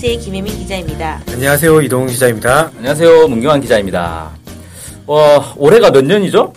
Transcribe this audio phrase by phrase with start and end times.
[0.00, 0.20] 안녕하세요.
[0.20, 1.20] 김혜민 기자입니다.
[1.28, 1.82] 안녕하세요.
[1.82, 2.70] 이동훈 기자입니다.
[2.76, 3.26] 안녕하세요.
[3.26, 4.30] 문경환 기자입니다.
[5.08, 6.52] 어, 올해가 몇 년이죠?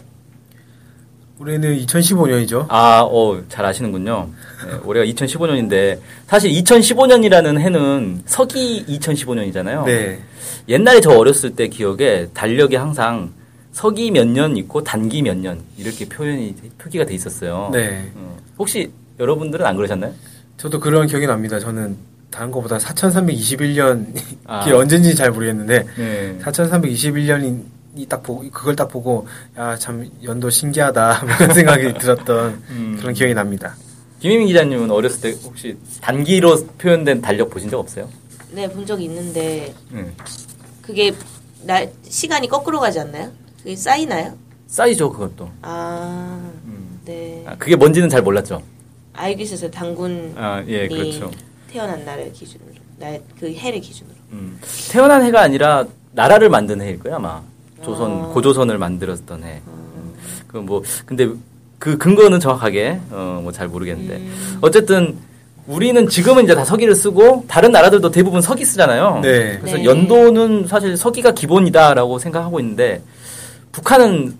[1.39, 2.67] 올해는 2015년이죠.
[2.69, 4.29] 아, 어, 잘 아시는군요.
[4.67, 9.85] 네, 올해가 2015년인데 사실 2015년이라는 해는 서기 2015년이잖아요.
[9.85, 10.19] 네.
[10.69, 13.31] 옛날에 저 어렸을 때 기억에 달력에 항상
[13.71, 17.71] 서기 몇 년 있고 단기 몇 년 이렇게 표현이 표기가 돼 있었어요.
[17.73, 18.07] 네.
[18.13, 20.13] 어, 혹시 여러분들은 안 그러셨나요?
[20.57, 21.57] 저도 그런 기억이 납니다.
[21.59, 24.65] 저는 다른 것보다 4321년이 아.
[24.73, 26.39] 언젠지 잘 모르겠는데 네.
[26.41, 32.95] 4321년이 딱 보고 그걸 딱 보고 야 참 연도 신기하다 그런 생각이 들었던 음.
[32.99, 33.75] 그런 기억이 납니다.
[34.21, 38.07] 김희민 기자님은 어렸을 때 혹시 단기로 표현된 달력 보신 적 없어요?
[38.51, 40.11] 네, 본 적 있는데 네.
[40.81, 41.13] 그게
[41.63, 43.31] 날 시간이 거꾸로 가지 않나요?
[43.57, 44.33] 그게 쌓이나요?
[44.67, 45.49] 쌓이죠 그것도.
[45.63, 46.99] 아, 음.
[47.05, 47.43] 네.
[47.45, 48.61] 아, 그게 뭔지는 잘 몰랐죠.
[49.13, 49.69] 알고 있었어요.
[49.71, 51.29] 당군이 아, 예, 그렇죠.
[51.71, 52.67] 태어난 날을 기준으로,
[52.99, 54.15] 날그 해를 기준으로.
[54.33, 54.59] 음.
[54.89, 57.41] 태어난 해가 아니라 나라를 만든 해일 거야 아마.
[57.83, 58.27] 조선 아.
[58.27, 59.61] 고조선을 만들었던 해.
[59.67, 60.13] 음.
[60.47, 61.29] 그뭐 근데
[61.79, 64.57] 그 근거는 정확하게 어 뭐 잘 모르겠는데 음.
[64.61, 65.17] 어쨌든
[65.65, 69.21] 우리는 지금은 이제 다 서기를 쓰고 다른 나라들도 대부분 서기 쓰잖아요.
[69.23, 69.57] 네.
[69.59, 69.85] 그래서 네.
[69.85, 73.01] 연도는 사실 서기가 기본이다라고 생각하고 있는데
[73.71, 74.35] 북한은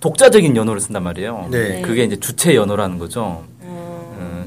[0.00, 1.48] 독자적인 연호를 쓴단 말이에요.
[1.50, 1.80] 네.
[1.80, 3.42] 그게 이제 주체 연호라는 거죠.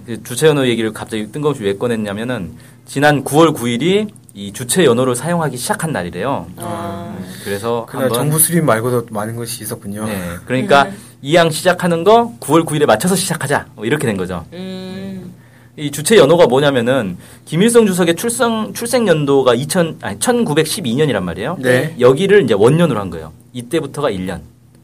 [0.08, 2.54] 음, 어, 그 주체 연호 얘기를 갑자기 뜬금없이 왜 꺼냈냐면은
[2.86, 6.48] 지난 9월 9일이 이 주체 연호를 사용하기 시작한 날이래요.
[6.58, 10.06] 아, 그래서 그날 한번 정부 수립 말고도 많은 것이 있었군요.
[10.06, 10.90] 네, 그러니까
[11.22, 14.46] 이양 시작하는 거 9월 9일에 맞춰서 시작하자 뭐 이렇게 된 거죠.
[14.54, 15.34] 음,
[15.76, 21.58] 이 주체 연호가 뭐냐면은 김일성 주석의 출생 출생 연도가 2000 아니 1912년이란 말이에요.
[21.60, 21.96] 네.
[22.00, 23.34] 여기를 이제 원년으로 한 거예요.
[23.54, 24.42] 이때부터가 1년.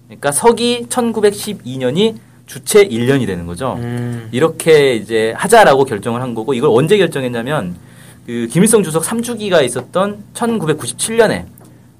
[0.07, 2.16] 그러니까 서기 1912년이
[2.53, 3.74] 주체 1년이 되는 거죠.
[3.80, 4.30] 음.
[4.31, 7.75] 이렇게 이제 하자라고 결정을 한 거고 이걸 언제 결정했냐면
[8.28, 11.46] 그 김일성 주석 3주기가 있었던 1997년에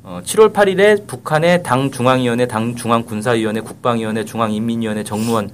[0.04, 5.50] 어, 7월 8일에 북한의 당 중앙위원회, 당 중앙군사위원회, 국방위원회, 중앙인민위원회, 정무원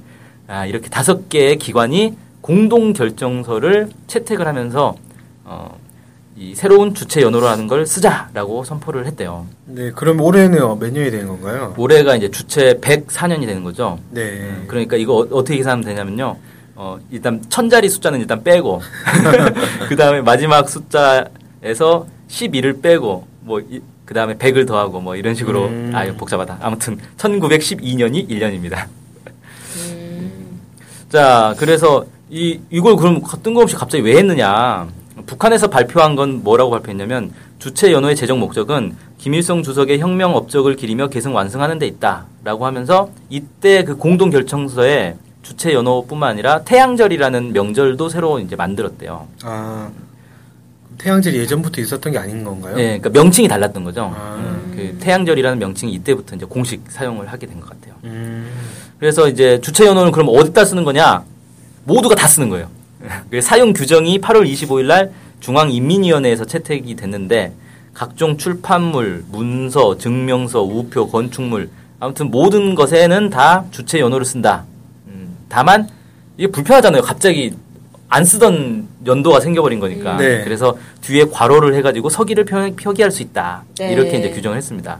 [0.48, 4.96] 아, 이렇게 다섯 개의 기관이 공동 결정서를 채택을 하면서
[5.46, 5.80] 어,
[6.40, 9.46] 이 새로운 주체 연호로 하는 걸 쓰자라고 선포를 했대요.
[9.66, 9.92] 네.
[9.92, 11.74] 그럼 올해는 몇 년이 되는 건가요?
[11.78, 14.00] 올해가 이제 주체 104년이 되는 거죠.
[14.12, 14.64] 네.
[14.68, 16.38] 그러니까 이거 어- 어떻게 계산하면 되냐면요.
[16.76, 18.82] 어, 일단 천 자리 숫자는 일단 빼고
[19.90, 23.60] 그 다음에 마지막 숫자에서 12를 빼고 뭐
[24.06, 25.92] 그 다음에 100을 더하고 뭐 이런 식으로 음.
[25.94, 26.58] 아 복잡하다.
[26.62, 28.88] 아무튼 1912년이 1년입니다.
[29.76, 30.60] 음,
[31.10, 34.88] 자 그래서 이 이걸 그럼 뜬금없이 갑자기 왜 했느냐?
[35.26, 41.34] 북한에서 발표한 건 뭐라고 발표했냐면 주체 연호의 제정 목적은 김일성 주석의 혁명 업적을 기리며 계승
[41.36, 48.56] 완성하는 데 있다라고 하면서 이때 그 공동 결정서에 주체 연호뿐만 아니라 태양절이라는 명절도 새로 이제
[48.56, 49.28] 만들었대요.
[49.44, 49.90] 아.
[50.98, 52.76] 태양절이 예전부터 있었던 게 아닌 건가요?
[52.78, 54.14] 예, 그러니까 명칭이 달랐던 거죠.
[54.16, 54.36] 아.
[54.38, 57.94] 음, 그 태양절이라는 명칭이 이때부터 이제 공식 사용을 하게 된 것 같아요.
[58.04, 58.50] 음.
[59.00, 61.24] 그래서 이제 주체 연호는 그럼 어디다 쓰는 거냐?
[61.86, 62.68] 모두가 다 쓰는 거예요.
[63.30, 67.54] 그래서 사용 규정이 8월 25일 날 중앙인민위원회에서 채택이 됐는데
[67.94, 74.64] 각종 출판물, 문서, 증명서, 우표, 건축물 아무튼 모든 것에는 다 주체 연호를 쓴다.
[75.08, 75.90] 음, 다만
[76.38, 77.02] 이게 불편하잖아요.
[77.02, 77.54] 갑자기
[78.08, 80.18] 안 쓰던 연도가 생겨버린 거니까.
[80.18, 80.44] 네.
[80.44, 83.64] 그래서 뒤에 괄호를 해가지고 서기를 표, 표기할 수 있다.
[83.78, 83.92] 네.
[83.92, 85.00] 이렇게 이제 규정을 했습니다.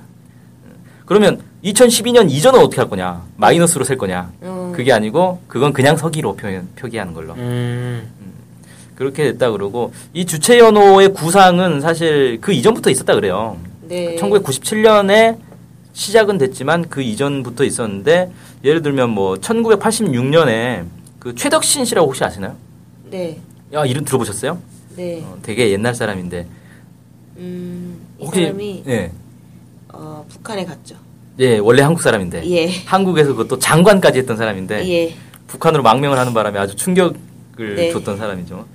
[1.06, 3.24] 그러면 2012년 이전은 어떻게 할 거냐?
[3.38, 4.32] 마이너스로 셀 거냐?
[4.44, 4.59] 음.
[4.80, 7.34] 그게 아니고 그건 그냥 서기로 표현, 표기하는 걸로.
[7.34, 8.10] 음.
[8.96, 13.58] 그렇게 됐다 그러고 이 주체 연호의 구상은 사실 그 이전부터 있었다 그래요.
[13.82, 14.16] 네.
[14.16, 15.38] 1997년에
[15.92, 18.32] 시작은 됐지만 그 이전부터 있었는데
[18.64, 20.86] 예를 들면 뭐 1986년에
[21.20, 22.56] 그 최덕신 씨라고 혹시 아시나요?
[23.12, 23.42] 네,
[23.74, 24.62] 야 이름 들어보셨어요?
[24.96, 25.22] 네.
[25.26, 26.48] 어, 되게 옛날 사람인데
[27.36, 29.12] 음, 이 사람이 예,
[29.90, 30.96] 어, 북한에 갔죠.
[31.40, 35.14] 예 원래 한국 사람인데 예, 한국에서 그것도 장관까지 했던 사람인데 예.
[35.48, 37.92] 북한으로 망명을 하는 바람에 아주 충격을 네.
[37.92, 38.66] 줬던 사람이죠.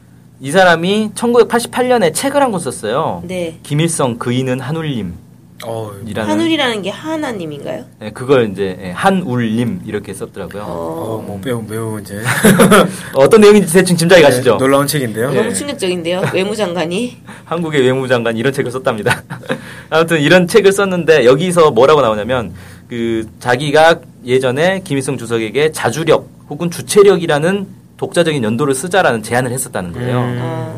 [0.40, 3.22] 이 사람이 1988년에 책을 한 권 썼어요.
[3.26, 3.58] 네.
[3.62, 5.14] 김일성 그이는 한울림
[5.62, 7.84] 어, 이라는 한울이라는 게 하나님인가요?
[8.02, 10.62] 예, 그걸 이제 예, 한울림 이렇게 썼더라고요.
[10.62, 12.20] 어, 뭐 매우 매우 이제
[13.14, 14.52] 어떤 내용인지 대충 짐작이 가시죠?
[14.52, 15.30] 네, 놀라운 책인데요.
[15.32, 15.36] 예.
[15.36, 16.22] 너무 충격적인데요.
[16.34, 19.22] 외무장관이 한국의 외무장관 이런 책을 썼답니다.
[19.90, 22.52] 아무튼 이런 책을 썼는데 여기서 뭐라고 나오냐면
[22.88, 27.66] 그 자기가 예전에 김일성 주석에게 자주력 혹은 주체력이라는
[27.96, 30.18] 독자적인 연도를 쓰자라는 제안을 했었다는 거예요.
[30.18, 30.38] 음.
[30.42, 30.74] 아,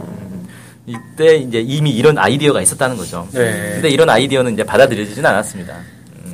[0.86, 3.26] 이때 이제 이미 이런 아이디어가 있었다는 거죠.
[3.32, 3.72] 네.
[3.74, 5.74] 근데 이런 아이디어는 이제 받아들여지진 않았습니다.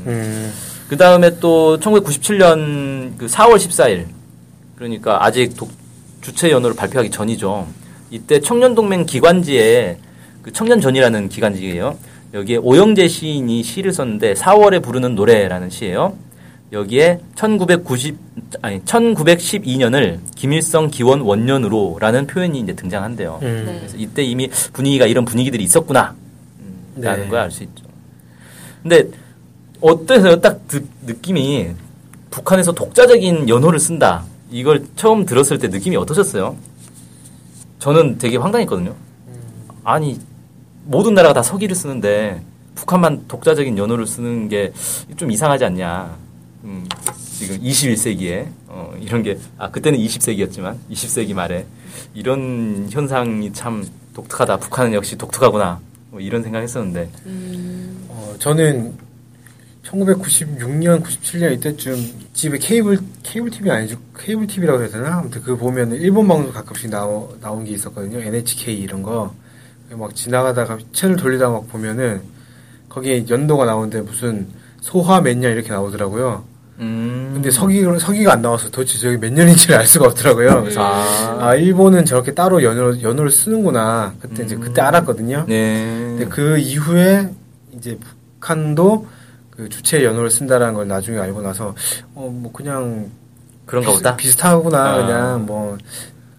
[0.07, 0.53] 음,
[0.89, 4.07] 그 다음에 또 1997년 그 4월 14일
[4.77, 5.71] 그러니까 아직 독-
[6.21, 7.67] 주체 연호를 발표하기 전이죠.
[8.11, 9.99] 이때 청년동맹 기관지에
[10.43, 11.97] 그 청년전이라는 기관지예요.
[12.35, 16.17] 여기에 오영재 시인이 시를 썼는데 4월에 부르는 노래라는 시예요.
[16.73, 18.17] 여기에 1990
[18.63, 23.39] 아니 1912년을 김일성 기원 원년으로라는 표현이 이제 등장한대요.
[23.43, 23.65] 음.
[23.67, 23.79] 네.
[23.79, 26.15] 그래서 이때 이미 분위기가 이런 분위기들이 있었구나.
[26.61, 27.29] 음, 라는 네.
[27.29, 27.85] 걸알 수 있죠.
[28.83, 29.07] 근데
[29.81, 30.41] 어때서요?
[30.41, 31.69] 딱 느, 느낌이
[32.31, 34.25] 북한에서 독자적인 연호를 쓴다.
[34.51, 36.57] 이걸 처음 들었을 때 느낌이 어떠셨어요?
[37.79, 38.95] 저는 되게 황당했거든요.
[39.85, 40.19] 아니
[40.85, 42.43] 모든 나라가 다 서기를 쓰는데
[42.75, 44.73] 북한만 독자적인 연호를 쓰는 게
[45.17, 46.17] 좀 이상하지 않냐.
[46.65, 46.87] 음,
[47.39, 51.67] 지금 21세기에 어, 이런 게 아 그때는 20세기였지만 20세기 말에
[52.15, 54.59] 이런 현상이 참 독특하다.
[54.59, 55.81] 북한은 역시 독특하구나.
[56.11, 57.11] 뭐 이런 생각했었는데
[58.09, 58.95] 어, 저는
[59.83, 61.97] 1996년, 97년 이때쯤
[62.33, 63.99] 집에 케이블 케이블 TV 아니죠?
[64.19, 65.19] 케이블 TV라고 해야 되나?
[65.19, 68.21] 아무튼 그 보면 일본 방송 가끔씩 나오, 나온 게 있었거든요.
[68.21, 69.35] NHK 이런 거.
[69.91, 72.23] 막 지나가다가 채널 돌리다가 막 보면은
[72.89, 74.47] 거기에 연도가 나오는데 무슨
[74.81, 76.45] 소화 몇년 이렇게 나오더라고요.
[76.83, 77.31] 음.
[77.35, 80.61] 근데 서기 서기가 안 나와서 도대체 저기 몇 년인지를 알 수가 없더라고요.
[80.63, 84.15] 그래서 아, 아 일본은 저렇게 따로 연호 연호를 쓰는구나.
[84.21, 85.45] 그때 이제 그때 알았거든요.
[85.49, 85.85] 네.
[86.17, 87.31] 근데 그 이후에
[87.77, 87.97] 이제
[88.41, 89.07] 북한도
[89.51, 91.75] 그 주체 연호를 쓴다라는 걸 나중에 알고 나서
[92.15, 93.11] 어 뭐 그냥
[93.67, 94.17] 그런가 보다.
[94.17, 94.97] 비슷, 하구나 아.
[95.07, 95.79] 그냥 뭐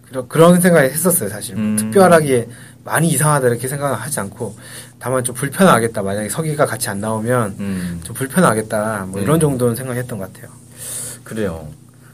[0.10, 1.76] 그런 그런 생각을 했었어요 사실 음.
[1.78, 2.50] 특별하게
[2.84, 4.56] 많이 이상하다 이렇게 생각을 하지 않고
[5.04, 9.26] 다만 좀 불편하겠다 만약에 서기가 같이 안 나오면 음, 좀 불편하겠다 뭐 네.
[9.26, 10.50] 이런 정도는 생각했던 것 같아요.
[11.26, 11.68] 그래요.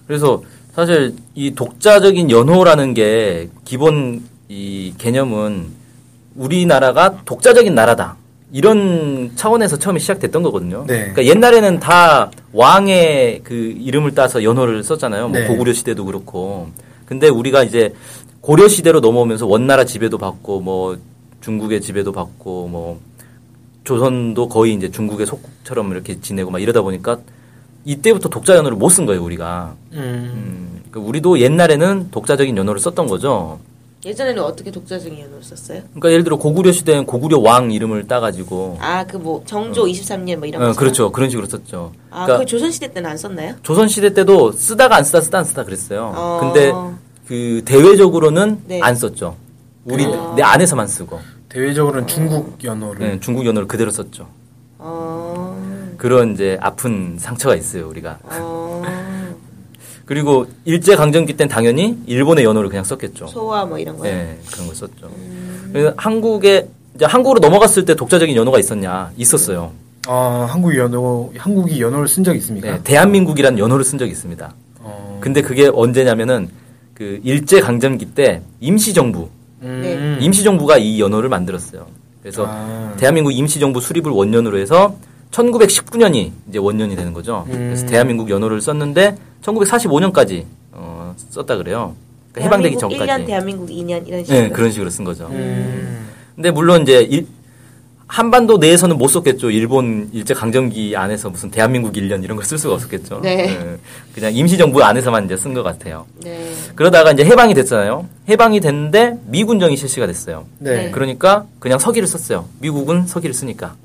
[0.07, 0.41] 그래서
[0.73, 5.67] 사실 이 독자적인 연호라는 게 기본 이 개념은
[6.35, 8.15] 우리나라가 독자적인 나라다.
[8.51, 10.83] 이런 차원에서 처음에 시작됐던 거거든요.
[10.87, 11.11] 네.
[11.11, 15.27] 그러니까 옛날에는 다 왕의 그 이름을 따서 연호를 썼잖아요.
[15.27, 15.45] 뭐 네.
[15.45, 16.69] 고구려 시대도 그렇고.
[17.05, 17.93] 근데 우리가 이제
[18.41, 20.97] 고려 시대로 넘어오면서 원나라 지배도 받고 뭐
[21.41, 22.99] 중국의 지배도 받고 뭐
[23.83, 27.19] 조선도 거의 이제 중국의 속국처럼 이렇게 지내고 막 이러다 보니까
[27.85, 29.75] 이때부터 독자 연호를 못 쓴 거예요, 우리가.
[29.93, 29.97] 음.
[29.97, 33.59] 음, 그러니까 우리도 옛날에는 독자적인 연호를 썼던 거죠.
[34.05, 35.81] 예전에는 어떻게 독자적인 연호를 썼어요?
[35.89, 40.47] 그러니까 예를 들어 고구려 시대엔 고구려 왕 이름을 따가지고 아 그 뭐 정조 23년 뭐
[40.47, 40.73] 이런 어, 거.
[40.73, 41.11] 그렇죠.
[41.11, 41.91] 그런 식으로 썼죠.
[42.09, 43.55] 아, 그러니까 그 조선 시대 때는 안 썼나요?
[43.63, 46.13] 조선 시대 때도 쓰다가 안 쓰다 쓰다 안 쓰다 그랬어요.
[46.15, 46.39] 어.
[46.41, 46.71] 근데
[47.27, 48.79] 그 대외적으로는 네.
[48.81, 49.35] 안 썼죠.
[49.89, 50.33] 우리 어.
[50.35, 51.19] 내 안에서만 쓰고
[51.49, 54.27] 대외적으로는 중국 연호를 네, 중국 연호를 그대로 썼죠.
[54.77, 55.95] 어.
[55.97, 58.19] 그런 이제 아픈 상처가 있어요, 우리가.
[58.23, 58.83] 어.
[60.05, 63.27] 그리고 일제 강점기 땐 당연히 일본의 연호를 그냥 썼겠죠.
[63.27, 64.11] 소화 뭐 이런 거요.
[64.11, 65.11] 네, 그런 걸 썼죠.
[65.71, 69.11] 그래서 한국에 이제 한국으로 넘어갔을 때 독자적인 연호가 있었냐?
[69.17, 69.71] 있었어요.
[70.07, 72.71] 아 한국 연호 한국이 연호를 쓴적 있습니까?
[72.71, 74.53] 네, 대한민국이라는 연호를 쓴 적이 있습니다.
[74.79, 75.19] 어.
[75.21, 76.49] 근데 그게 언제냐면은
[76.95, 79.29] 그 일제 강점기 때 임시 정부,
[79.63, 80.17] 음.
[80.21, 81.85] 임시정부가 이 연호를 만들었어요.
[82.21, 82.93] 그래서 아.
[82.97, 84.95] 대한민국 임시정부 수립을 원년으로 해서
[85.31, 87.45] 1919년이 이제 원년이 되는 거죠.
[87.49, 87.87] 그래서 음.
[87.87, 91.95] 대한민국 연호를 썼는데 1945년까지 어, 썼다 그래요.
[92.31, 93.03] 그러니까 해방되기 전까지.
[93.11, 94.41] 1년, 대한민국 2년 이런 식으로.
[94.41, 95.27] 네, 그런 식으로 쓴 거죠.
[95.31, 96.07] 음.
[96.35, 97.27] 근데 물론 이제 일-
[98.13, 99.51] 한반도 내에서는 못 썼겠죠.
[99.51, 103.19] 일본 일제 강점기 안에서 무슨 대한민국 1년 이런 걸 쓸 수가 없었겠죠.
[103.21, 103.77] 네.
[104.15, 106.07] 그냥 임시정부 안에서만 이제 쓴 것 같아요.
[106.23, 106.51] 네.
[106.73, 108.07] 그러다가 이제 해방이 됐잖아요.
[108.27, 110.47] 해방이 됐는데 미군정이 실시가 됐어요.
[110.57, 110.85] 네.
[110.85, 110.91] 네.
[110.91, 112.45] 그러니까 그냥 서기를 썼어요.
[112.59, 113.75] 미국은 서기를 쓰니까.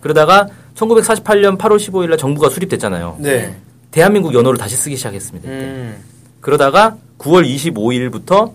[0.00, 3.18] 그러다가 1948년 8월 15일 날 정부가 수립됐잖아요.
[3.20, 3.54] 네.
[3.92, 5.48] 대한민국 연호를 다시 쓰기 시작했습니다.
[5.48, 5.96] 음.
[6.40, 8.50] 그러다가 9월 25일부터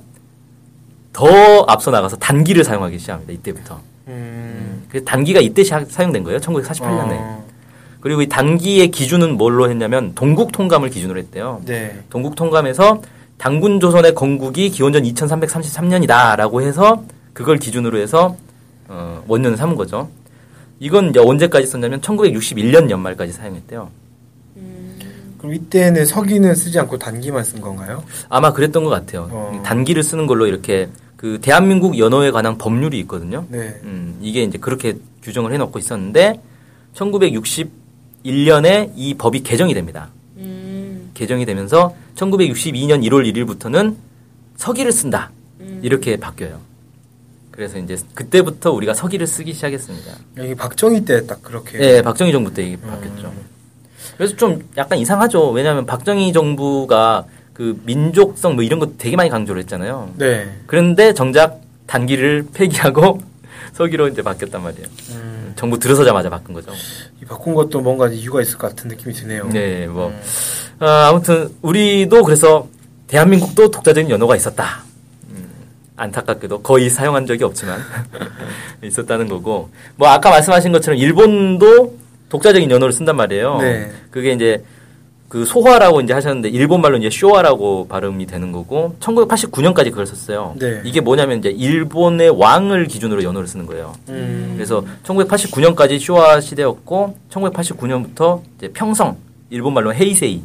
[1.13, 3.31] 더 앞서 나가서 단기를 사용하기 시작합니다.
[3.31, 3.79] 이때부터.
[4.09, 4.68] 음.
[4.89, 6.39] 그래서 단기가 이때 시- 사용된 거예요.
[6.39, 7.11] 1948년에.
[7.13, 7.45] 어.
[8.01, 11.61] 그리고 이 단기의 기준은 뭘로 했냐면 동국 통감을 기준으로 했대요.
[11.65, 11.99] 네.
[12.09, 13.01] 동국 통감에서
[13.37, 17.03] 당군 조선의 건국이 기원전 2333년이다라고 해서
[17.33, 18.35] 그걸 기준으로 해서
[18.87, 20.09] 어, 원년을 삼은 거죠.
[20.79, 23.89] 이건 이제 언제까지 썼냐면 1961년 연말까지 사용했대요.
[25.37, 28.03] 그럼 이때는 서기는 쓰지 않고 단기만 쓴 건가요?
[28.27, 29.29] 아마 그랬던 것 같아요.
[29.31, 29.61] 어.
[29.65, 30.89] 단기를 쓰는 걸로 이렇게
[31.19, 33.45] 그 대한민국 연호에 관한 법률이 있거든요.
[33.49, 33.77] 네.
[33.83, 36.39] 음, 이게 이제 그렇게 규정을 해놓고 있었는데
[36.95, 40.07] 1961년에 이 법이 개정이 됩니다.
[40.37, 43.95] 음, 개정이 되면서 1962년 1월 1일부터는
[44.55, 45.31] 서기를 쓴다.
[45.81, 46.59] 이렇게 바뀌어요.
[47.51, 50.13] 그래서 이제 그때부터 우리가 서기를 쓰기 시작했습니다.
[50.37, 51.77] 여기 박정희 때 딱 그렇게.
[51.77, 53.33] 네, 박정희 정부 때 이게 바뀌었죠.
[54.15, 55.51] 그래서 좀 약간 이상하죠.
[55.51, 57.25] 왜냐하면 박정희 정부가
[57.59, 60.13] 그 민족성 뭐 이런 거 되게 많이 강조를 했잖아요.
[60.15, 60.49] 네.
[60.65, 63.19] 그런데 정작 단기를 폐기하고
[63.75, 64.87] 서기로 이제 바뀌었단 말이에요.
[65.11, 66.71] 음, 정부 들어서자마자 바꾼 거죠.
[67.21, 69.49] 이 바꾼 것도 뭔가 이유가 있을 것 같은 느낌이 드네요.
[69.49, 70.13] 네, 뭐
[70.79, 72.69] 아, 아무튼 우리도 그래서
[73.07, 74.85] 대한민국도 독자적인 연호가 있었다.
[75.27, 75.49] 음,
[75.97, 77.81] 안타깝게도 거의 사용한 적이 없지만
[78.81, 81.97] 있었다는 거고 뭐 아까 말씀하신 것처럼 일본도
[82.29, 83.57] 독자적인 연호를 쓴단 말이에요.
[83.57, 83.91] 네.
[84.11, 84.63] 그게 이제
[85.29, 90.55] 그 소화라고 이제 하셨는데 일본 말로 이제 쇼와라고 발음이 되는 거고 1989년까지 그걸 썼어요.
[90.57, 90.81] 네.
[90.83, 93.93] 이게 뭐냐면 이제 일본의 왕을 기준으로 연호를 쓰는 거예요.
[94.09, 99.17] 음, 그래서 1989년까지 쇼와 시대였고 1989년부터 이제 평성
[99.51, 100.41] 일본 말로 헤이세이.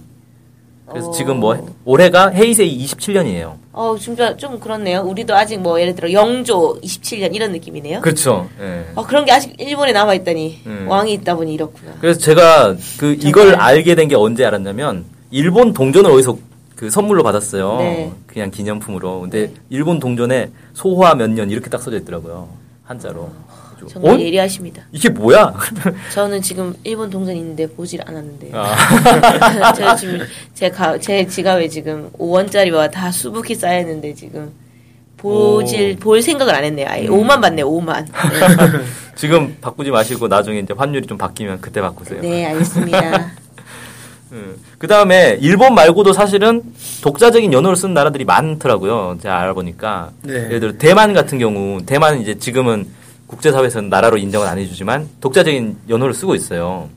[0.87, 1.13] 그래서 어.
[1.13, 3.64] 지금 뭐 올해가 헤이세이 27년이에요.
[3.77, 5.01] 어, 진짜 좀 그렇네요.
[5.01, 8.01] 우리도 아직 뭐 예를 들어 영조 27년 이런 느낌이네요.
[8.03, 8.49] 그렇죠.
[8.61, 8.85] 예.
[8.95, 10.87] 어, 그런 게 아직 일본에 남아 있다니 음.
[10.89, 11.93] 왕이 있다 보니 이렇구나.
[12.01, 13.61] 그래서 제가 그 이걸 정말.
[13.61, 16.39] 알게 된 게 언제 알았냐면 일본 동전을 어디서
[16.77, 17.79] 그 선물로 받았어요.
[17.79, 18.13] 네.
[18.29, 19.21] 그냥 기념품으로.
[19.23, 22.49] 근데 일본 동전에 소화 몇 년 이렇게 딱 써져 있더라고요.
[22.85, 23.23] 한자로.
[23.25, 24.21] 그래가지고 정말 어?
[24.21, 24.83] 예리하십니다.
[24.93, 25.55] 이게 뭐야?
[26.13, 28.53] 저는 지금 일본 동전 있는데 보질 않았는데요.
[28.55, 29.73] 아.
[29.75, 30.21] 제가 지금
[30.55, 34.53] 제, 가, 제 지갑에 지금 5원짜리와 다 수북히 쌓여있는데 지금
[35.17, 36.87] 보질 볼 생각을 안 했네요.
[36.89, 37.67] 아예 5만 받네요.
[37.71, 38.07] 5만.
[39.17, 42.21] 지금 바꾸지 마시고 나중에 이제 환율이 좀 바뀌면 그때 바꾸세요.
[42.21, 43.33] 네, 네 알겠습니다.
[44.79, 46.63] 그 다음에 일본 말고도 사실은
[47.03, 49.17] 독자적인 연어를 쓰는 나라들이 많더라고요.
[49.23, 50.11] 제가 알아보니까.
[50.23, 50.35] 네.
[50.35, 52.87] 예를 들어 대만 같은 경우, 대만은 이제 지금은
[53.35, 56.89] 국제사회에서는 나라로 인정은 안 해주지만 독자적인 연어를 쓰고 있어요.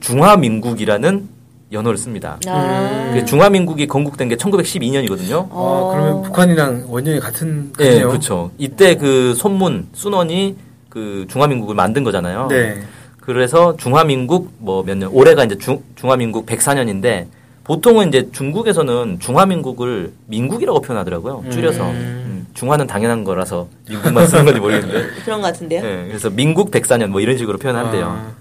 [0.00, 1.28] 중화민국이라는
[1.72, 2.38] 연어를 씁니다.
[2.48, 5.46] 아, 그 중화민국이 건국된 게 1912년이거든요.
[5.50, 5.90] 어.
[5.90, 8.08] 아, 그러면 북한이랑 원년이 같은 예, 같네요.
[8.08, 8.50] 그렇죠.
[8.58, 10.56] 이때 그 손문, 순원이
[10.88, 12.48] 그 중화민국을 만든 거잖아요.
[12.48, 12.80] 네.
[13.20, 17.26] 그래서 중화민국 뭐 몇 년, 올해가 이제 중, 중화민국 104년인데
[17.64, 21.44] 보통은 이제 중국에서는 중화민국을 민국이라고 표현하더라고요.
[21.52, 21.84] 줄여서.
[21.90, 25.14] 음, 중화는 당연한 거라서 민국만 쓰는 건지 모르겠는데.
[25.24, 25.82] 그런 것 같은데요.
[25.82, 28.04] 예, 그래서 민국 104년 뭐 이런 식으로 표현한대요.
[28.04, 28.34] 아,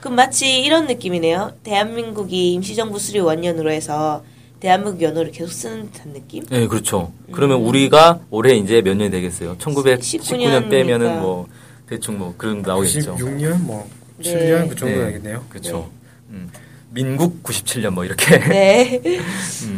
[0.00, 1.54] 그럼 마치 이런 느낌이네요.
[1.62, 4.22] 대한민국이 임시정부 수립 원년으로 해서
[4.60, 6.44] 대한민국 연호를 계속 쓰는 듯한 느낌?
[6.52, 7.10] 예, 그렇죠.
[7.32, 9.56] 그러면 우리가 올해 이제 몇 년이 되겠어요?
[9.56, 11.22] 1919년 19년 빼면은 이니까.
[11.22, 11.48] 뭐
[11.88, 13.16] 대충 뭐 그런 나오겠죠.
[13.16, 14.34] 96년 뭐 네.
[14.34, 15.06] 7년 그 정도 네.
[15.06, 15.44] 되겠네요.
[15.48, 15.90] 그렇죠.
[16.28, 16.50] 음,
[16.90, 18.38] 민국 97년 뭐 이렇게.
[18.40, 19.00] 네.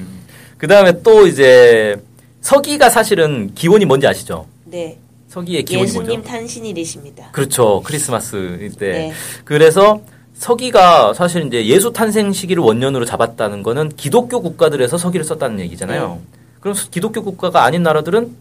[0.58, 1.96] 그 다음에 또 이제
[2.44, 4.46] 서기가 사실은 기원이 뭔지 아시죠?
[4.66, 4.98] 네.
[5.28, 6.22] 서기의 기원이 예수님 뭐죠?
[6.28, 7.30] 탄신일이십니다.
[7.32, 7.82] 그렇죠.
[7.82, 8.92] 크리스마스 때.
[8.92, 9.12] 네.
[9.44, 10.02] 그래서
[10.34, 16.20] 서기가 사실 이제 예수 탄생 시기를 원년으로 잡았다는 거는 기독교 국가들에서 서기를 썼다는 얘기잖아요.
[16.60, 18.36] 그럼 기독교 국가가 아닌 나라들은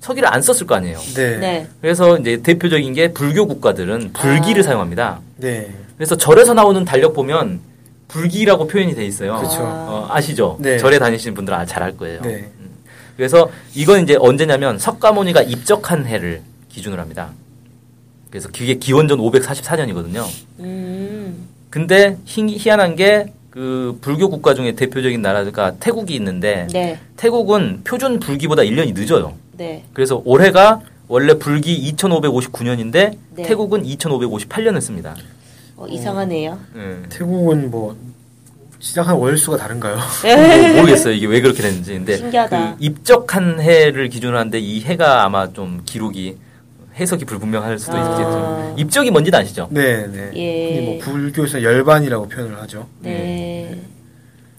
[0.00, 0.98] 서기를 안 썼을 거 아니에요.
[1.14, 1.36] 네.
[1.38, 1.66] 네.
[1.80, 4.64] 그래서 이제 대표적인 게 불교 국가들은 불기를 아.
[4.64, 5.20] 사용합니다.
[5.38, 5.72] 네.
[5.96, 7.60] 그래서 절에서 나오는 달력 보면
[8.08, 9.36] 불기라고 표현이 돼 있어요.
[9.40, 9.62] 그쵸.
[9.62, 10.58] 어, 아시죠?
[10.60, 10.76] 네.
[10.76, 12.20] 절에 다니시는 분들은 잘 알 거예요.
[12.20, 12.50] 네.
[13.16, 17.30] 그래서 이건 이제 언제냐면 석가모니가 입적한 해를 기준으로 합니다.
[18.30, 20.26] 그래서 그게 기원전 544년이거든요.
[20.60, 21.48] 음.
[21.70, 26.98] 근데 희, 희한한 게 그 불교 국가 중에 대표적인 나라가 태국이 있는데 네.
[27.16, 29.32] 태국은 표준 불기보다 1년이 늦어요.
[29.56, 29.82] 네.
[29.94, 33.42] 그래서 올해가 원래 불기 2559년인데 네.
[33.44, 35.16] 태국은 2558년을 씁니다.
[35.74, 36.58] 어, 이상하네요.
[36.76, 37.08] 예.
[37.08, 37.96] 태국은 뭐
[38.78, 39.96] 시작한 월수가 다른가요?
[39.96, 41.92] 뭐 모르겠어요 이게 왜 그렇게 됐는지.
[41.94, 42.76] 근데 신기하다.
[42.76, 46.36] 그 입적한 해를 기준으로 하는데 이 해가 아마 좀 기록이
[46.96, 48.00] 해석이 불분명할 수도 아.
[48.02, 48.74] 있겠죠.
[48.78, 49.68] 입적이 뭔지는 아시죠?
[49.70, 50.30] 네, 네.
[50.34, 50.80] 예.
[50.80, 52.86] 뭐 불교에서 열반이라고 표현을 하죠.
[53.00, 53.80] 네.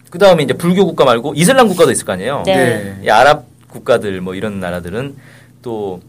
[0.10, 2.44] 그 다음에 이제 불교 국가 말고 이슬람 국가도 있을 거 아니에요.
[2.46, 3.00] 네.
[3.04, 5.16] 이 아랍 국가들 뭐 이런 나라들은
[5.62, 6.00] 또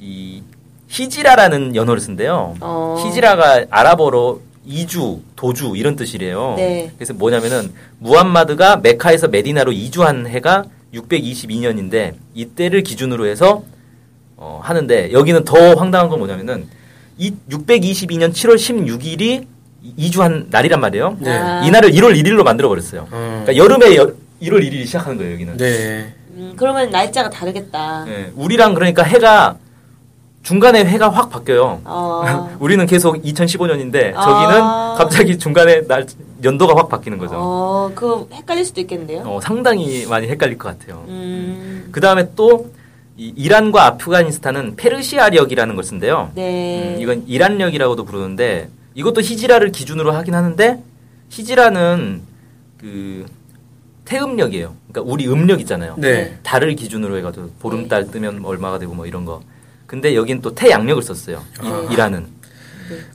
[0.00, 0.42] 이
[0.88, 2.54] 히지라라는 연어를 쓴대요.
[2.60, 2.96] 어.
[3.04, 4.40] 히지라가 아랍어로
[4.78, 6.54] 이주, 도주 이런 뜻이래요.
[6.58, 6.92] 네.
[6.96, 13.64] 그래서 뭐냐면은 무함마드가 메카에서 메디나로 이주한 해가 622년인데 이때를 기준으로 해서
[14.36, 16.66] 어, 하는데 여기는 더 황당한 건 뭐냐면은
[17.16, 19.46] 이 622년 7월 16일이
[19.96, 21.16] 이주한 날이란 말이에요.
[21.20, 21.30] 네.
[21.30, 21.62] 아.
[21.64, 23.08] 이 날을 1월 1일로 만들어 버렸어요.
[23.10, 23.42] 어.
[23.46, 25.56] 그러니까 여름에 여- 1월 1일이 시작하는 거예요, 여기는.
[25.56, 26.14] 네.
[26.34, 28.04] 음, 그러면 날짜가 다르겠다.
[28.06, 29.56] 예, 우리랑 그러니까 해가
[30.42, 31.80] 중간에 해가 확 바뀌어요.
[31.84, 32.56] 어.
[32.60, 34.22] 우리는 계속 2015년인데 아.
[34.22, 34.60] 저기는
[34.96, 36.06] 갑자기 중간에 날
[36.42, 37.34] 연도가 확 바뀌는 거죠.
[37.36, 39.22] 어, 그거 헷갈릴 수도 있겠는데요.
[39.26, 41.04] 어, 상당히 많이 헷갈릴 것 같아요.
[41.08, 41.88] 음.
[41.90, 42.70] 그 다음에 또
[43.16, 46.30] 이, 이란과 아프가니스탄은 페르시아력이라는 걸 쓴대요.
[46.34, 46.94] 네.
[46.96, 50.82] 음, 이건 이란력이라고도 부르는데 이것도 히지라를 기준으로 하긴 하는데
[51.30, 52.22] 히지라는
[52.78, 53.26] 그
[54.04, 54.74] 태음력이에요.
[54.90, 55.94] 그러니까 우리 음력 있잖아요.
[55.98, 56.38] 네.
[56.42, 59.42] 달을 기준으로 해가지고 보름달 뜨면 얼마가 되고 뭐 이런 거.
[59.88, 61.42] 근데 여긴 또 태양력을 썼어요.
[61.64, 62.26] 이- 이라는.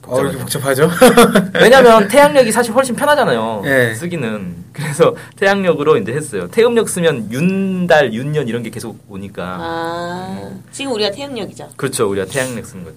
[0.06, 0.88] 어, 이렇게 복잡하죠?
[1.54, 3.62] 왜냐면 태양력이 사실 훨씬 편하잖아요.
[3.64, 3.94] 예.
[3.94, 4.56] 쓰기는.
[4.72, 6.48] 그래서 태양력으로 이제 했어요.
[6.48, 9.56] 태음력 쓰면 윤달, 윤년 이런 게 계속 오니까.
[9.60, 11.70] 아, 지금 우리가 태음력이죠.
[11.76, 12.08] 그렇죠.
[12.10, 12.96] 우리가 태양력 쓰는 거죠.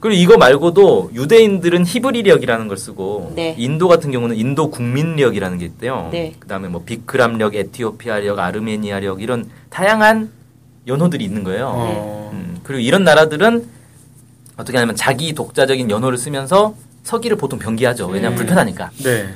[0.00, 3.54] 그리고 이거 말고도 유대인들은 히브리력이라는 걸 쓰고 네.
[3.58, 6.08] 인도 같은 경우는 인도 국민력이라는 게 있대요.
[6.10, 6.34] 네.
[6.40, 10.30] 그다음에 뭐 비크람력, 에티오피아력, 아르메니아력 이런 다양한
[10.90, 11.72] 연호들이 있는 거예요.
[11.74, 12.30] 어.
[12.34, 13.64] 음, 그리고 이런 나라들은
[14.56, 18.06] 어떻게 하냐면 자기 독자적인 연호를 쓰면서 서기를 보통 병기하죠.
[18.08, 18.38] 왜냐하면 음.
[18.38, 18.90] 불편하니까.
[19.02, 19.34] 네.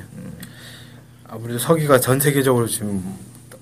[1.27, 3.03] 아무래도 서기가 전 세계적으로 지금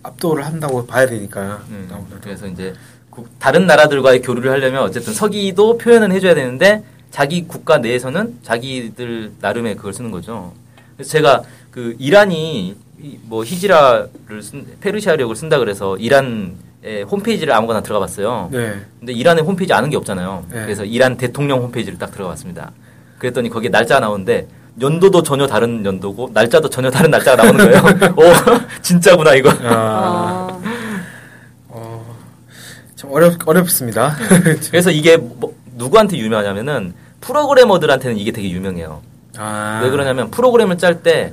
[0.03, 1.63] 압도를 한다고 봐야 되니까.
[1.69, 1.87] 음.
[2.21, 2.73] 그래서 이제
[3.09, 9.75] 국- 다른 나라들과의 교류를 하려면 어쨌든 서기도 표현은 해줘야 되는데 자기 국가 내에서는 자기들 나름의
[9.77, 10.51] 그걸 쓰는 거죠.
[10.97, 16.53] 그래서 제가 그 이란이 이- 뭐 히지라를 쓴 페르시아력을 쓴다 그래서 이란의
[17.09, 18.49] 홈페이지를 아무거나 들어가 봤어요.
[18.51, 18.73] 네.
[18.99, 20.45] 근데 이란의 홈페이지 아는 게 없잖아요.
[20.49, 20.61] 네.
[20.63, 22.71] 그래서 이란 대통령 홈페이지를 딱 들어가 봤습니다.
[23.19, 24.47] 그랬더니 거기에 날짜가 나오는데
[24.81, 28.13] 연도도 전혀 다른 연도고 날짜도 전혀 다른 날짜가 나오는 거예요.
[28.17, 28.23] 오
[28.81, 29.49] 진짜구나 이거.
[29.51, 30.59] 아, 아,
[31.69, 32.15] 어,
[32.95, 34.15] 참 어렵, 어렵습니다.
[34.71, 39.01] 그래서 이게 뭐- 누구한테 유명하냐면은 프로그래머들한테는 이게 되게 유명해요.
[39.37, 39.79] 아.
[39.83, 41.31] 왜 그러냐면 프로그램을 짤 때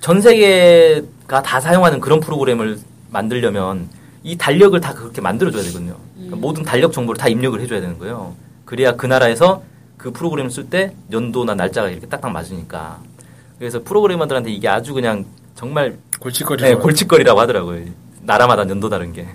[0.00, 2.78] 전 세계가 다 사용하는 그런 프로그램을
[3.10, 3.90] 만들려면
[4.22, 5.96] 이 달력을 다 그렇게 만들어줘야 되거든요.
[6.14, 8.34] 그러니까 모든 달력 정보를 다 입력을 해줘야 되는 거예요.
[8.64, 9.62] 그래야 그 나라에서
[9.96, 12.98] 그 프로그램을 쓸 때 연도나 날짜가 이렇게 딱딱 맞으니까.
[13.58, 15.24] 그래서 프로그래머들한테 이게 아주 그냥
[15.54, 16.62] 정말 골칫거리.
[16.62, 17.84] 네, 골칫거리라고 하더라고요.
[18.22, 19.26] 나라마다 연도 다른 게.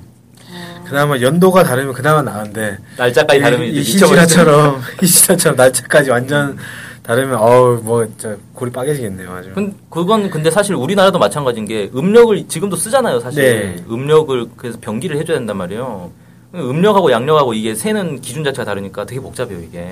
[0.85, 2.77] 그나마 연도가 다르면 그나마 나은데.
[2.97, 4.21] 날짜까지 다르면 이, 이제 이 잊혀버리죠.
[4.23, 6.57] 히지라처럼, 히지라처럼 날짜까지 완전
[7.05, 9.53] 다르면, 어우, 뭐, 진짜 골이 빠개지겠네요, 아주.
[9.53, 13.43] 근- 그건 근데 사실 우리나라도 마찬가지인 게 음력을 지금도 쓰잖아요, 사실.
[13.43, 13.83] 네.
[13.87, 16.09] 음력을 그래서 병기를 해줘야 된단 말이에요.
[16.55, 19.87] 음력하고 양력하고 이게 세는 기준 자체가 다르니까 되게 복잡해요, 이게.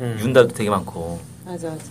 [0.00, 0.18] 음.
[0.20, 1.18] 윤달도 되게 많고.
[1.46, 1.84] 맞아, 맞아.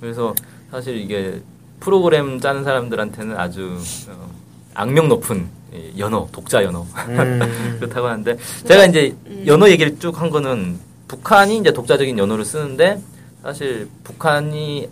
[0.00, 0.34] 그래서
[0.70, 1.40] 사실 이게
[1.80, 3.76] 프로그램 짜는 사람들한테는 아주
[4.08, 4.30] 어,
[4.74, 6.86] 악명 높은 이 연어, 독자 연어.
[7.08, 7.40] 음.
[7.80, 9.14] 그렇다고 하는데 제가 이제
[9.46, 10.78] 연어 얘기를 쭉 한 거는
[11.08, 13.00] 북한이 이제 독자적인 연어를 쓰는데
[13.42, 14.88] 사실 북한이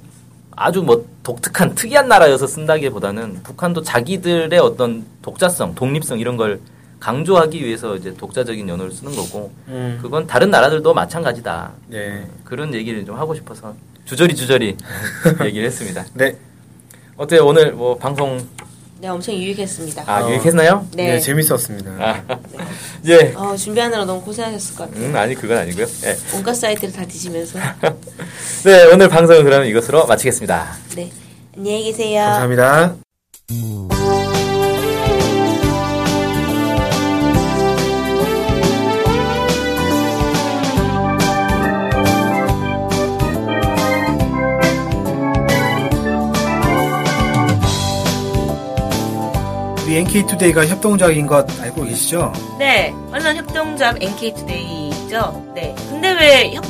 [0.56, 6.60] 아주 뭐 독특한 특이한 나라여서 쓴다기보다는 북한도 자기들의 어떤 독자성, 독립성 이런 걸
[6.98, 9.98] 강조하기 위해서 이제 독자적인 연어를 쓰는 거고 음.
[10.02, 11.72] 그건 다른 나라들도 마찬가지다.
[11.88, 12.26] 네.
[12.44, 14.76] 그런 얘기를 좀 하고 싶어서 주저리 주저리
[15.44, 16.04] 얘기를 했습니다.
[16.14, 16.36] 네.
[17.16, 18.38] 어때요 오늘 뭐 방송
[19.00, 20.04] 네, 엄청 유익했습니다.
[20.06, 20.30] 아 어.
[20.30, 20.86] 유익했나요?
[20.92, 21.12] 네.
[21.12, 21.20] 네.
[21.20, 21.90] 재밌었습니다.
[21.98, 22.22] 아,
[23.06, 23.32] 예.
[23.34, 25.06] 어, 준비하느라 너무 고생하셨을 것 같아요.
[25.06, 25.86] 음 아니 그건 아니고요.
[26.04, 26.36] 예.
[26.36, 27.58] 온갖 사이트를 다 뒤지면서.
[28.64, 30.66] 네, 오늘 방송은 그러면 이것으로 마치겠습니다.
[30.96, 31.10] 네.
[31.56, 32.22] 안녕히 계세요.
[32.22, 32.94] 감사합니다.
[49.84, 52.32] 우리 NK투데이가 협동조합인 것 알고 계시죠?
[52.58, 52.94] 네.
[53.12, 55.52] 언론 협동조합 NK투데이죠.
[55.54, 55.74] 네.
[55.88, 56.69] 근데 왜 협